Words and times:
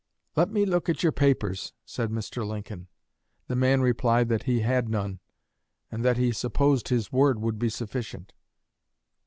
'Let 0.35 0.49
me 0.49 0.65
look 0.65 0.89
at 0.89 1.03
your 1.03 1.11
papers,' 1.11 1.73
said 1.85 2.09
Mr. 2.09 2.43
Lincoln. 2.43 2.87
The 3.45 3.55
man 3.55 3.81
replied 3.81 4.29
that 4.29 4.45
he 4.49 4.61
had 4.61 4.89
none, 4.89 5.19
and 5.91 6.03
that 6.03 6.17
he 6.17 6.31
supposed 6.31 6.87
his 6.87 7.11
word 7.11 7.39
would 7.39 7.59
be 7.59 7.69
sufficient. 7.69 8.33